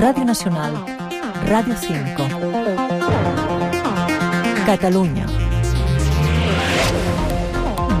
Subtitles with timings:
[0.00, 0.72] Radio Nacional,
[1.44, 2.24] Radio 5.
[4.64, 5.39] Catalunya.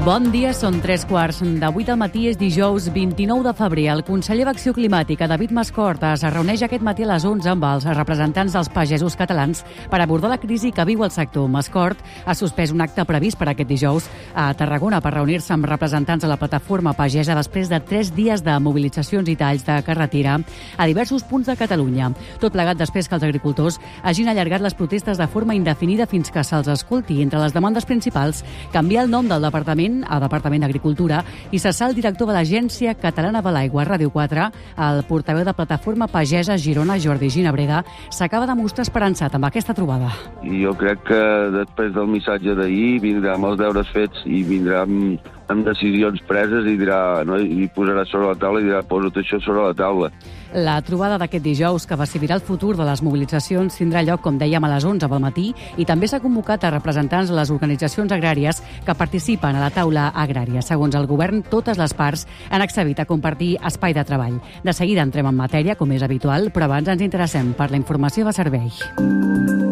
[0.00, 3.82] Bon dia, són tres quarts de vuit al matí, és dijous 29 de febrer.
[3.92, 7.84] El conseller d'Acció Climàtica, David Mascort, es reuneix aquest matí a les 11 amb els
[7.84, 9.60] representants dels pagesos catalans
[9.92, 11.50] per abordar la crisi que viu el sector.
[11.52, 16.24] Mascort ha suspès un acte previst per aquest dijous a Tarragona per reunir-se amb representants
[16.24, 20.38] de la plataforma pagesa després de tres dies de mobilitzacions i talls de carretera
[20.78, 22.08] a diversos punts de Catalunya.
[22.40, 26.40] Tot plegat després que els agricultors hagin allargat les protestes de forma indefinida fins que
[26.40, 27.20] se'ls escolti.
[27.20, 31.88] Entre les demandes principals, canviar el nom del departament Departament, a Departament d'Agricultura, i cessar
[31.90, 34.46] el director de l'Agència Catalana de l'Aigua, Ràdio 4,
[34.78, 40.12] el portaveu de Plataforma Pagesa Girona, Jordi Ginabreda, s'acaba de mostrar esperançat amb aquesta trobada.
[40.44, 41.22] Jo crec que
[41.56, 45.18] després del missatge d'ahir vindrà amb els deures fets i vindrà amb,
[45.50, 49.40] amb decisions preses i dirà, no, i posarà sobre la taula i dirà, posa't això
[49.42, 50.10] sobre la taula.
[50.50, 54.64] La trobada d'aquest dijous, que decidirà el futur de les mobilitzacions, tindrà lloc, com dèiem,
[54.66, 55.46] a les 11 del matí
[55.78, 60.08] i també s'ha convocat a representants de les organitzacions agràries que participen a la taula
[60.10, 60.62] agrària.
[60.66, 64.40] Segons el govern, totes les parts han accedit a compartir espai de treball.
[64.64, 68.26] De seguida entrem en matèria, com és habitual, però abans ens interessem per la informació
[68.26, 69.69] de servei.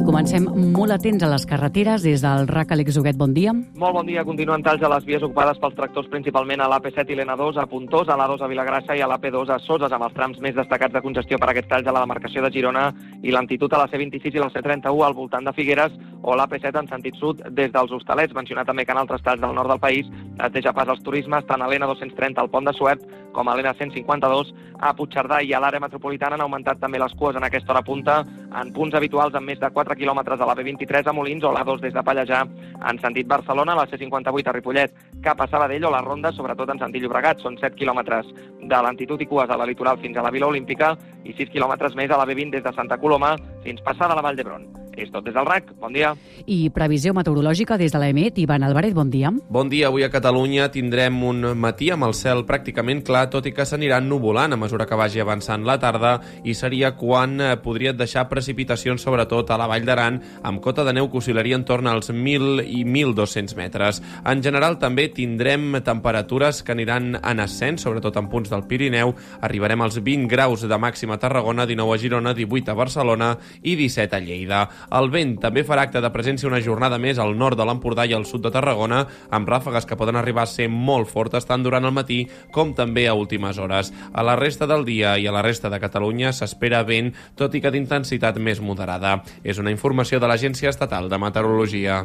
[0.00, 2.02] Comencem molt atents a les carreteres.
[2.06, 3.52] Des del RAC, Àlex Huguet, bon dia.
[3.52, 4.24] Molt bon dia.
[4.24, 8.08] Continuen talls a les vies ocupades pels tractors, principalment a l'AP7 i l'N2 a Puntós,
[8.08, 11.02] a l'A2 a Vilagrassa i a l'AP2 a Soses, amb els trams més destacats de
[11.04, 12.86] congestió per aquests talls a la demarcació de Girona
[13.22, 16.88] i l'antitud a la C26 i la C31 al voltant de Figueres o l'AP7 en
[16.88, 18.34] sentit sud des dels Hostalets.
[18.34, 21.44] Mencionar també que en altres talls del nord del país es deixa pas als turismes
[21.44, 25.82] tant a l'N230 al pont de Suert com a l'N152 a Puigcerdà i a l'àrea
[25.82, 28.20] metropolitana han augmentat també les cues en aquesta hora punta
[28.60, 31.84] en punts habituals amb més de 4 quilòmetres a la B23 a Molins o l'A2
[31.84, 32.42] des de Pallejà
[32.90, 36.80] en sentit Barcelona, la C58 a Ripollet cap a Sabadell o la Ronda, sobretot en
[36.80, 37.40] sentit Llobregat.
[37.44, 38.28] Són 7 quilòmetres
[38.60, 40.94] de l'antitud i cues a la litoral fins a la Vila Olímpica
[41.24, 44.38] i 6 quilòmetres més a la B20 des de Santa Coloma fins passada la Vall
[44.40, 44.79] d'Hebron.
[45.00, 45.70] És tot des del RAC.
[45.80, 46.12] Bon dia.
[46.44, 48.36] I previsió meteorològica des de l'EMET.
[48.42, 49.30] Ivan Alvarez, bon dia.
[49.48, 49.88] Bon dia.
[49.88, 54.04] Avui a Catalunya tindrem un matí amb el cel pràcticament clar, tot i que s'aniran
[54.10, 59.00] nuvolant a mesura que vagi avançant la tarda i seria quan eh, podria deixar precipitacions,
[59.00, 62.66] sobretot a la Vall d'Aran, amb cota de neu que oscil·laria en torn als 1.000
[62.68, 64.02] i 1.200 metres.
[64.28, 69.14] En general, també tindrem temperatures que aniran en ascens, sobretot en punts del Pirineu.
[69.40, 73.32] Arribarem als 20 graus de màxima a Tarragona, 19 a Girona, 18 a Barcelona
[73.62, 74.62] i 17 a Lleida.
[74.90, 78.14] El vent també farà acte de presència una jornada més al nord de l'Empordà i
[78.16, 81.86] al sud de Tarragona, amb ràfegues que poden arribar a ser molt fortes tant durant
[81.86, 82.24] el matí
[82.54, 83.92] com també a últimes hores.
[84.12, 87.62] A la resta del dia i a la resta de Catalunya s'espera vent, tot i
[87.62, 89.20] que d'intensitat més moderada.
[89.44, 92.04] És una informació de l'Agència Estatal de Meteorologia.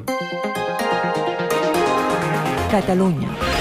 [2.72, 3.55] Catalunya.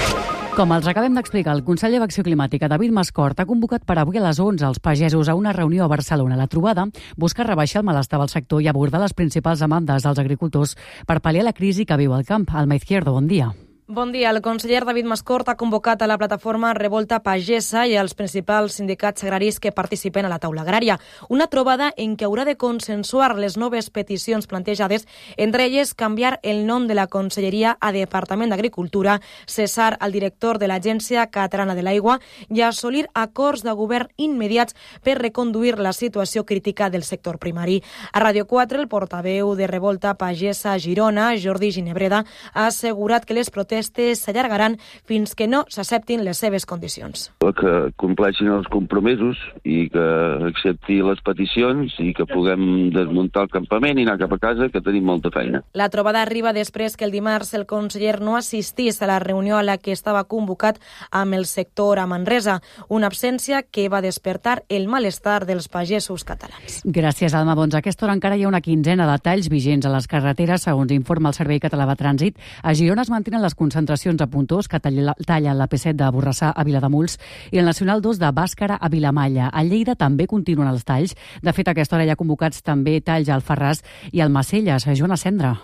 [0.55, 4.23] Com els acabem d'explicar, el conseller d'Acció Climàtica, David Mascort, ha convocat per avui a
[4.23, 6.37] les 11 els pagesos a una reunió a Barcelona.
[6.39, 10.77] La trobada busca rebaixar el malestar del sector i abordar les principals demandes dels agricultors
[11.03, 12.47] per pal·liar la crisi que viu el camp.
[12.55, 13.51] Alma Izquierdo, bon dia.
[13.87, 14.31] Bon dia.
[14.31, 19.21] El conseller David Mascort ha convocat a la plataforma Revolta Pagesa i als principals sindicats
[19.21, 20.95] agraris que participen a la taula agrària.
[21.29, 25.05] Una trobada en què haurà de consensuar les noves peticions plantejades,
[25.37, 30.65] entre elles canviar el nom de la conselleria a Departament d'Agricultura, cessar el director de
[30.65, 32.17] l'Agència Catalana de l'Aigua
[32.49, 34.73] i assolir acords de govern immediats
[35.03, 37.83] per reconduir la situació crítica del sector primari.
[38.13, 43.53] A Radio 4, el portaveu de Revolta Pagesa Girona, Jordi Ginebreda, ha assegurat que les
[43.53, 47.29] protestes protestes s'allargaran fins que no s'acceptin les seves condicions.
[47.39, 50.05] Que compleixin els compromisos i que
[50.47, 54.81] accepti les peticions i que puguem desmuntar el campament i anar cap a casa, que
[54.81, 55.63] tenim molta feina.
[55.73, 59.63] La trobada arriba després que el dimarts el conseller no assistís a la reunió a
[59.63, 60.79] la que estava convocat
[61.11, 66.81] amb el sector a Manresa, una absència que va despertar el malestar dels pagesos catalans.
[66.85, 67.55] Gràcies, Alma.
[67.55, 70.63] Doncs a aquesta hora encara hi ha una quinzena de talls vigents a les carreteres,
[70.63, 72.39] segons informa el Servei Català de Trànsit.
[72.63, 76.65] A Girona es mantenen les concentracions a Puntós, que tallen la P7 de Borrassà a
[76.67, 77.17] Vilademuls,
[77.51, 79.49] i el Nacional 2 de Bàscara a Vilamalla.
[79.49, 81.15] A Lleida també continuen els talls.
[81.41, 83.81] De fet, a aquesta hora hi ha convocats també talls al Ferràs
[84.11, 84.85] i al Macelles.
[84.95, 85.55] Joana Cendra.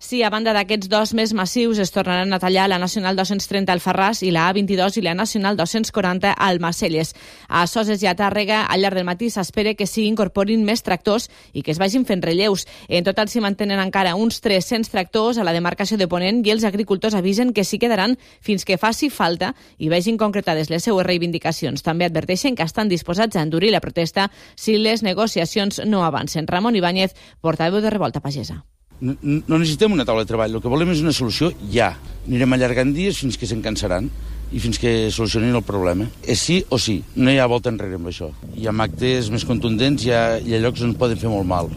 [0.00, 3.80] Sí, a banda d'aquests dos més massius, es tornaran a tallar la Nacional 230 al
[3.82, 7.16] Ferràs i la A22 i la Nacional 240 al Macelles.
[7.48, 11.26] A Soses i a Tàrrega, al llarg del matí s'espera que s'hi incorporin més tractors
[11.50, 12.68] i que es vagin fent relleus.
[12.86, 16.62] En total s'hi mantenen encara uns 300 tractors a la demarcació de Ponent i els
[16.62, 21.82] agricultors avisen que s'hi quedaran fins que faci falta i vegin concretades les seues reivindicacions.
[21.82, 26.46] També adverteixen que estan disposats a endurir la protesta si les negociacions no avancen.
[26.46, 28.62] Ramon Ibáñez, portaveu de Revolta Pagesa.
[29.00, 31.92] No, necessitem una taula de treball, el que volem és una solució ja.
[32.26, 34.10] Anirem allargant dies fins que se'n cansaran.
[34.52, 36.06] i fins que solucionin el problema.
[36.24, 38.30] És sí o sí, no hi ha volta enrere amb això.
[38.56, 41.68] Hi ha actes més contundents, hi ha, hi ha llocs on poden fer molt mal.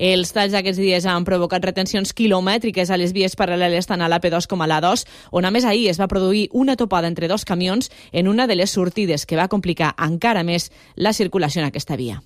[0.00, 4.48] Els talls d'aquests dies han provocat retencions quilomètriques a les vies paral·leles tant a l'AP2
[4.48, 5.04] com a l'A2,
[5.36, 8.56] on a més ahir es va produir una topada entre dos camions en una de
[8.56, 12.22] les sortides que va complicar encara més la circulació en aquesta via.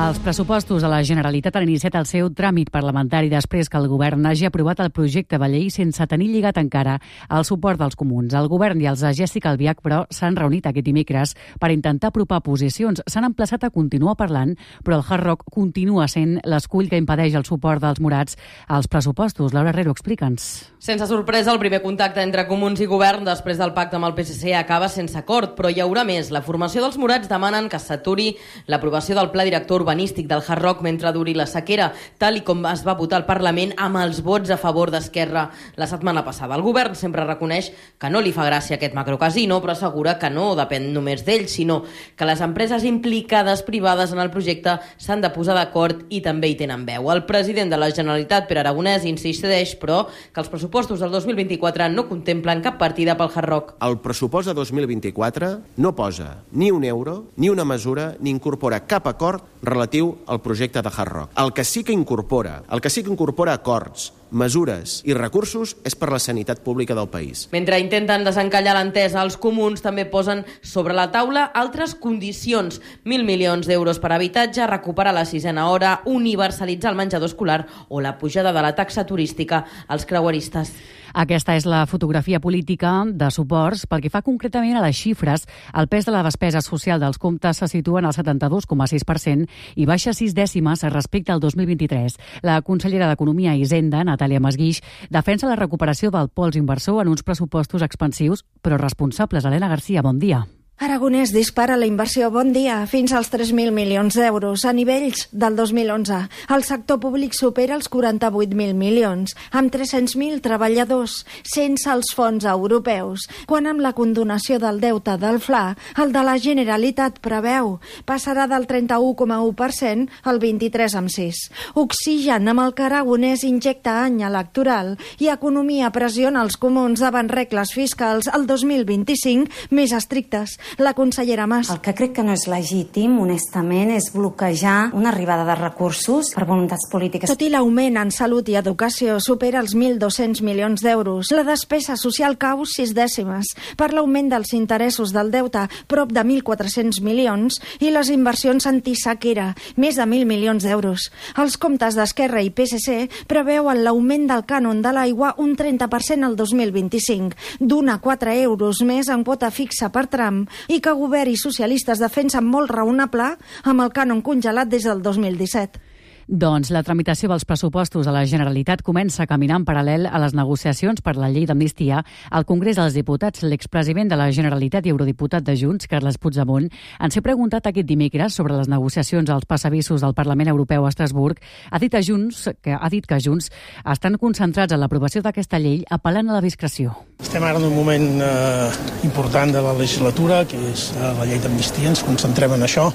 [0.00, 4.24] Els pressupostos de la Generalitat han iniciat el seu tràmit parlamentari després que el govern
[4.24, 6.94] hagi aprovat el projecte de llei sense tenir lligat encara
[7.28, 8.32] el suport dels comuns.
[8.32, 12.38] El govern i els de Jessica Albiach, però, s'han reunit aquest dimecres per intentar apropar
[12.46, 13.02] posicions.
[13.04, 14.54] S'han emplaçat a continuar parlant,
[14.86, 18.38] però el Hard Rock continua sent l'escull que impedeix el suport dels morats
[18.68, 19.52] als pressupostos.
[19.52, 20.48] Laura Herrero, explica'ns.
[20.80, 24.56] Sense sorpresa, el primer contacte entre comuns i govern després del pacte amb el PSC
[24.56, 26.32] acaba sense acord, però hi haurà més.
[26.32, 28.32] La formació dels morats demanen que s'aturi
[28.64, 32.62] l'aprovació del pla director urbanístic del Hard Rock mentre duri la sequera, tal i com
[32.70, 36.54] es va votar al Parlament amb els vots a favor d'Esquerra la setmana passada.
[36.54, 40.52] El govern sempre reconeix que no li fa gràcia aquest macrocasino, però assegura que no
[40.54, 41.80] depèn només d'ell, sinó
[42.16, 46.58] que les empreses implicades privades en el projecte s'han de posar d'acord i també hi
[46.60, 47.10] tenen veu.
[47.10, 52.06] El president de la Generalitat, Pere Aragonès, insisteix, però, que els pressupostos del 2024 no
[52.06, 53.74] contemplen cap partida pel Hard Rock.
[53.82, 55.50] El pressupost de 2024
[55.82, 59.42] no posa ni un euro, ni una mesura, ni incorpora cap acord
[59.80, 61.30] relatiu al projecte de Hard Rock.
[61.40, 65.96] El que sí que incorpora, el que sí que incorpora acords, mesures i recursos és
[65.98, 67.48] per la sanitat pública del país.
[67.52, 72.80] Mentre intenten desencallar l'entesa, els comuns també posen sobre la taula altres condicions.
[73.04, 78.16] 1.000 milions d'euros per habitatge, recuperar la sisena hora, universalitzar el menjador escolar o la
[78.18, 80.72] pujada de la taxa turística als creueristes.
[81.14, 83.86] Aquesta és la fotografia política de suports.
[83.90, 87.58] Pel que fa concretament a les xifres, el pes de la despesa social dels comptes
[87.58, 92.18] se situa en el 72,6% i baixa sis dècimes respecte al 2023.
[92.46, 97.24] La consellera d'Economia i Hisenda, Natàlia Masguix, defensa la recuperació del pols inversor en uns
[97.24, 99.48] pressupostos expansius, però responsables.
[99.48, 100.44] Helena Garcia, bon dia.
[100.80, 106.20] Aragonès dispara la inversió bon dia fins als 3.000 milions d'euros a nivells del 2011.
[106.56, 113.68] El sector públic supera els 48.000 milions, amb 300.000 treballadors, sense els fons europeus, quan
[113.68, 117.74] amb la condonació del deute del FLA, el de la Generalitat preveu
[118.08, 121.42] passarà del 31,1% al 23,6.
[121.84, 127.76] Oxigen amb el que Aragonès injecta any electoral i economia pressiona els comuns davant regles
[127.76, 131.70] fiscals el 2025 més estrictes la consellera Mas.
[131.70, 136.46] El que crec que no és legítim, honestament, és bloquejar una arribada de recursos per
[136.48, 137.30] voluntats polítiques.
[137.30, 142.36] Tot i l'augment en salut i educació supera els 1.200 milions d'euros, la despesa social
[142.40, 148.10] cau sis dècimes per l'augment dels interessos del deute, prop de 1.400 milions, i les
[148.12, 151.08] inversions antisequera, més de 1.000 milions d'euros.
[151.40, 157.36] Els comptes d'Esquerra i PSC preveuen l'augment del cànon de l'aigua un 30% al 2025,
[157.60, 162.02] d'un a 4 euros més en quota fixa per tram i que govern i socialistes
[162.02, 163.34] defensen molt raonable
[163.64, 165.89] amb el cànon congelat des del 2017.
[166.30, 171.02] Doncs la tramitació dels pressupostos de la Generalitat comença caminant en paral·lel a les negociacions
[171.02, 173.42] per la llei d'amnistia al Congrés dels Diputats.
[173.42, 176.68] L'expresident de la Generalitat i eurodiputat de Junts, Carles Puigdemont,
[177.02, 181.42] ens ha preguntat aquest dimecres sobre les negociacions als passadissos del Parlament Europeu a Estrasburg.
[181.68, 183.50] Ha dit a Junts que ha dit que Junts
[183.82, 186.94] estan concentrats en l'aprovació d'aquesta llei apel·lant a la discreció.
[187.18, 188.70] Estem ara en un moment eh,
[189.02, 191.90] important de la legislatura, que és eh, la llei d'amnistia.
[191.90, 192.92] Ens concentrem en això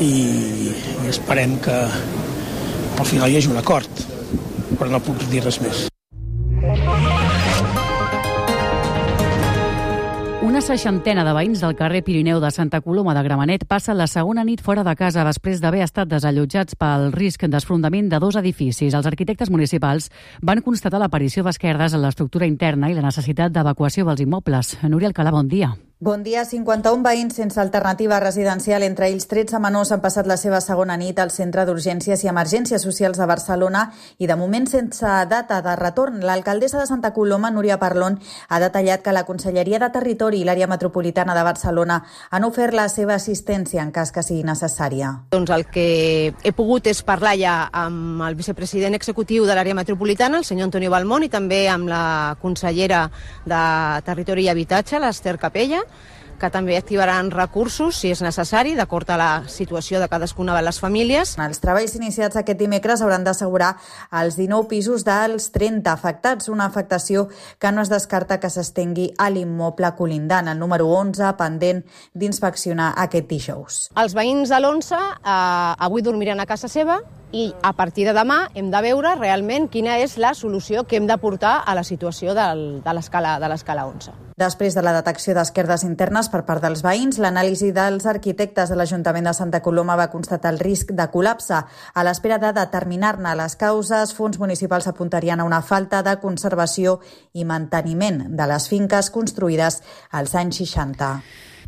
[0.00, 0.72] i,
[1.08, 1.76] esperem que
[3.00, 4.04] al final hi hagi un acord,
[4.78, 5.86] però no puc dir res més.
[10.50, 14.42] Una seixantena de veïns del carrer Pirineu de Santa Coloma de Gramenet passa la segona
[14.44, 18.96] nit fora de casa després d'haver estat desallotjats pel risc d'esfrontament de dos edificis.
[18.96, 20.10] Els arquitectes municipals
[20.42, 24.76] van constatar l'aparició d'esquerdes en l'estructura interna i la necessitat d'evacuació dels immobles.
[24.88, 25.76] Núria Alcalà, bon dia.
[26.02, 26.46] Bon dia.
[26.48, 31.18] 51 veïns sense alternativa residencial, entre ells 13 menors, han passat la seva segona nit
[31.20, 33.82] al Centre d'Urgències i Emergències Socials de Barcelona
[34.16, 36.22] i de moment sense data de retorn.
[36.24, 38.16] L'alcaldessa de Santa Coloma, Núria Parlon,
[38.48, 42.88] ha detallat que la Conselleria de Territori i l'àrea metropolitana de Barcelona han ofert la
[42.88, 45.12] seva assistència en cas que sigui necessària.
[45.36, 50.40] Doncs el que he pogut és parlar ja amb el vicepresident executiu de l'àrea metropolitana,
[50.40, 52.02] el senyor Antonio Balmón, i també amb la
[52.40, 53.04] consellera
[53.44, 53.62] de
[54.08, 55.84] Territori i Habitatge, l'Ester Capella,
[56.40, 60.80] que també activaran recursos, si és necessari, d'acord a la situació de cadascuna de les
[60.80, 61.36] famílies.
[61.38, 63.74] Els treballs iniciats aquest dimecres hauran d'assegurar
[64.22, 67.28] els 19 pisos dels 30 afectats, una afectació
[67.60, 73.28] que no es descarta que s'estengui a l'immoble colindant, el número 11, pendent d'inspeccionar aquest
[73.30, 73.80] dijous.
[74.00, 77.00] Els veïns de l'11 eh, avui dormiran a casa seva
[77.32, 81.06] i a partir de demà hem de veure realment quina és la solució que hem
[81.06, 84.29] de portar a la situació del, de l'escala 11.
[84.40, 89.28] Després de la detecció d'esquerdes internes per part dels veïns, l'anàlisi dels arquitectes de l'Ajuntament
[89.28, 91.58] de Santa Coloma va constatar el risc de col·lapse.
[91.92, 96.96] A l'espera de determinar-ne les causes, fons municipals apuntarien a una falta de conservació
[97.36, 99.82] i manteniment de les finques construïdes
[100.16, 101.12] als anys 60.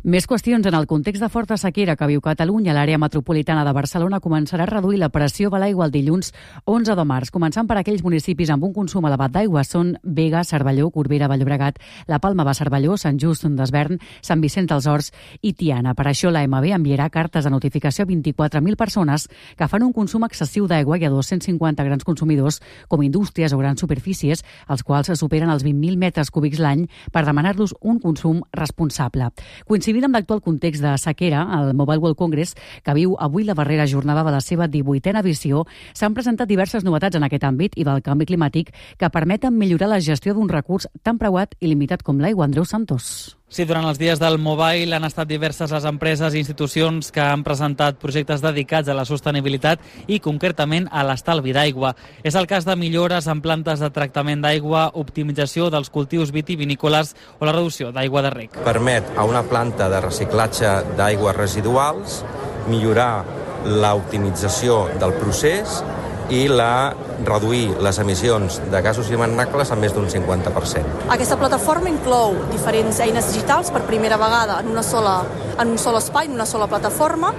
[0.03, 0.65] Més qüestions.
[0.67, 4.67] En el context de forta sequera que viu Catalunya, l'àrea metropolitana de Barcelona començarà a
[4.67, 6.33] reduir la pressió de l'aigua el dilluns
[6.67, 9.63] 11 de març, començant per aquells municipis amb un consum elevat d'aigua.
[9.63, 11.79] Són Vega, Cervelló, Corbera, Vallobregat,
[12.11, 15.95] La Palma de Cervelló, Sant Just d'Esvern, Sant Vicent dels Horts i Tiana.
[15.95, 20.67] Per això l'AMB enviarà cartes de notificació a 24.000 persones que fan un consum excessiu
[20.67, 25.63] d'aigua i a 250 grans consumidors com indústries o grans superfícies, els quals superen els
[25.63, 29.31] 20.000 metres cúbics l'any per demanar-los un consum responsable.
[29.63, 33.53] Coincidint Coincidint amb l'actual context de sequera, el Mobile World Congress, que viu avui la
[33.53, 37.85] darrera jornada de la seva 18a edició, s'han presentat diverses novetats en aquest àmbit i
[37.85, 42.17] del canvi climàtic que permeten millorar la gestió d'un recurs tan preuat i limitat com
[42.17, 42.49] l'aigua.
[42.49, 43.37] Andreu Santos.
[43.53, 47.43] Sí, durant els dies del Mobile han estat diverses les empreses i institucions que han
[47.45, 51.91] presentat projectes dedicats a la sostenibilitat i concretament a l'estalvi d'aigua.
[52.25, 57.45] És el cas de millores en plantes de tractament d'aigua, optimització dels cultius vitivinícoles o
[57.45, 58.57] la reducció d'aigua de rec.
[58.65, 62.23] Permet a una planta de reciclatge d'aigües residuals
[62.65, 63.21] millorar
[63.69, 65.83] l'optimització del procés
[66.29, 66.93] i la
[67.25, 71.09] reduir les emissions de gasos hivernables en més d'un 50%.
[71.13, 75.21] Aquesta plataforma inclou diferents eines digitals per primera vegada en, una sola,
[75.59, 77.33] en un sol espai, en una sola plataforma,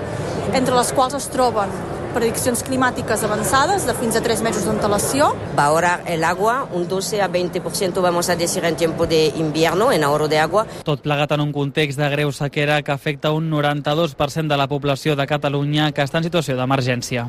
[0.52, 1.72] entre les quals es troben
[2.14, 5.32] prediccions climàtiques avançades de fins a 3 mesos d'antelació.
[5.58, 9.90] Va ahora el agua, un 12 a 20% vamos a decir en tiempo de invierno,
[9.92, 10.66] en ahorro de agua.
[10.84, 15.16] Tot plegat en un context de greu sequera que afecta un 92% de la població
[15.16, 17.26] de Catalunya que està en situació d'emergència.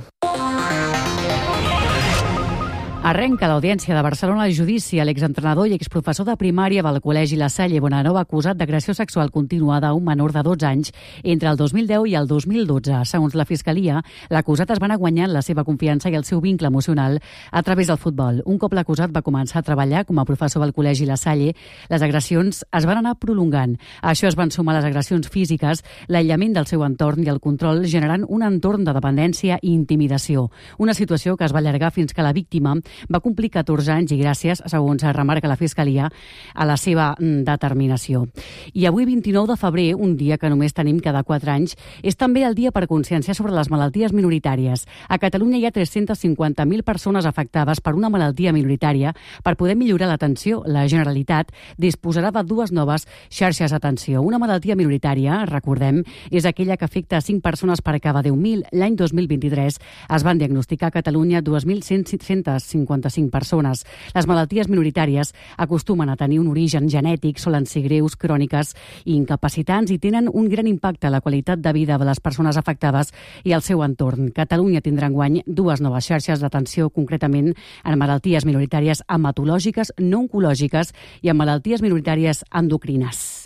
[3.05, 7.51] Arrenca l'Audiència de Barcelona el judici a l'exentrenador i exprofessor de primària del Col·legi La
[7.53, 10.89] Salle Bonanova acusat d'agressió sexual continuada a un menor de 12 anys
[11.21, 13.03] entre el 2010 i el 2012.
[13.05, 13.99] Segons la Fiscalia,
[14.33, 17.19] l'acusat es va anar guanyant la seva confiança i el seu vincle emocional
[17.51, 18.39] a través del futbol.
[18.43, 21.53] Un cop l'acusat va començar a treballar com a professor del Col·legi La Salle,
[21.93, 23.77] les agressions es van anar prolongant.
[24.01, 27.85] A això es van sumar les agressions físiques, l'aïllament del seu entorn i el control,
[27.85, 30.49] generant un entorn de dependència i intimidació.
[30.79, 32.73] Una situació que es va allargar fins que la víctima
[33.11, 36.09] va complir 14 anys i gràcies, segons remarca la Fiscalia,
[36.53, 38.25] a la seva mm, determinació.
[38.73, 42.45] I avui, 29 de febrer, un dia que només tenim cada 4 anys, és també
[42.45, 44.85] el dia per conscienciar sobre les malalties minoritàries.
[45.09, 49.13] A Catalunya hi ha 350.000 persones afectades per una malaltia minoritària.
[49.43, 54.21] Per poder millorar l'atenció, la Generalitat disposarà de dues noves xarxes d'atenció.
[54.21, 58.69] Una malaltia minoritària, recordem, és aquella que afecta a 5 persones per cada 10.000.
[58.73, 59.79] L'any 2023
[60.15, 63.85] es van diagnosticar a Catalunya 2.150 55 persones.
[64.15, 68.75] Les malalties minoritàries acostumen a tenir un origen genètic, solen ser greus, cròniques
[69.05, 72.57] i incapacitants i tenen un gran impacte a la qualitat de vida de les persones
[72.57, 73.13] afectades
[73.43, 74.31] i al seu entorn.
[74.35, 81.33] Catalunya tindrà enguany dues noves xarxes d'atenció, concretament en malalties minoritàries hematològiques, no oncològiques i
[81.33, 83.44] en malalties minoritàries endocrines.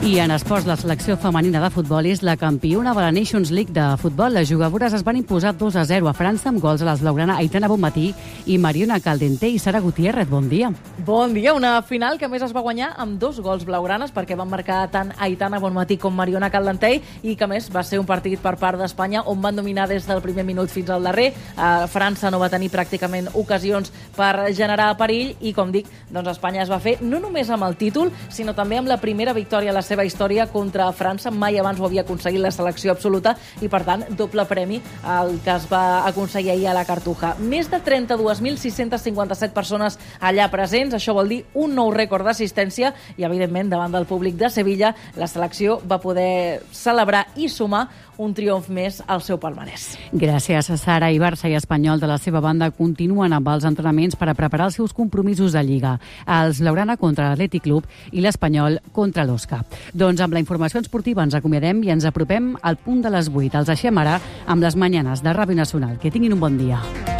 [0.00, 3.74] I en esports, la selecció femenina de futbol és la campiona de la Nations League
[3.76, 4.32] de futbol.
[4.32, 7.36] Les jugadores es van imposar 2 a 0 a França amb gols a les blaugrana
[7.36, 8.06] Aitana Bonmatí
[8.48, 10.30] i Mariona Caldente i Sara Gutiérrez.
[10.30, 10.70] Bon dia.
[11.04, 11.52] Bon dia.
[11.52, 15.10] Una final que més es va guanyar amb dos gols blaugranes perquè van marcar tant
[15.18, 19.26] Aitana Bonmatí com Mariona Caldente i que més va ser un partit per part d'Espanya
[19.28, 21.34] on van dominar des del primer minut fins al darrer.
[21.58, 26.64] Uh, França no va tenir pràcticament ocasions per generar perill i, com dic, doncs Espanya
[26.64, 29.76] es va fer no només amb el títol, sinó també amb la primera victòria a
[29.76, 31.32] la seva història contra França.
[31.34, 35.54] Mai abans ho havia aconseguit la selecció absoluta i, per tant, doble premi al que
[35.56, 37.34] es va aconseguir ahir a la Cartuja.
[37.40, 40.94] Més de 32.657 persones allà presents.
[40.96, 45.28] Això vol dir un nou rècord d'assistència i, evidentment, davant del públic de Sevilla, la
[45.30, 47.88] selecció va poder celebrar i sumar
[48.20, 49.94] un triomf més al seu palmarès.
[50.12, 54.18] Gràcies a Sara i Barça i Espanyol de la seva banda continuen amb els entrenaments
[54.20, 55.96] per a preparar els seus compromisos de Lliga.
[56.26, 59.62] Els Laurana contra l'Atlètic Club i l'Espanyol contra l'Osca.
[59.94, 63.56] Doncs amb la informació esportiva ens acomiadem i ens apropem al punt de les 8.
[63.62, 65.98] Els deixem ara amb les manyanes de Ràdio Nacional.
[65.98, 67.19] Que tinguin un bon dia.